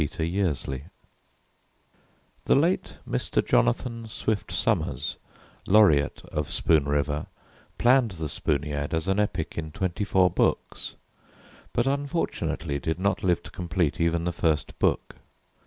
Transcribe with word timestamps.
The 0.01 0.07
Spooniad 0.07 0.81
[_The 2.47 2.59
late 2.59 2.97
Mr. 3.07 3.45
Jonathan 3.45 4.07
Swift 4.07 4.51
Somers, 4.51 5.17
laureate 5.67 6.23
of 6.31 6.49
Spoon 6.49 6.85
River 6.85 7.27
(see 7.29 7.77
page 7.77 7.85
111), 7.85 8.09
planned 8.09 8.11
The 8.19 8.27
Spooniad 8.27 8.93
as 8.95 9.07
an 9.07 9.19
epic 9.19 9.59
in 9.59 9.69
twenty 9.71 10.03
four 10.03 10.31
books, 10.31 10.95
but 11.71 11.85
unfortunately 11.85 12.79
did 12.79 12.99
not 12.99 13.21
live 13.21 13.43
to 13.43 13.51
complete 13.51 14.01
even 14.01 14.23
the 14.23 14.33
first 14.33 14.79
book. 14.79 15.17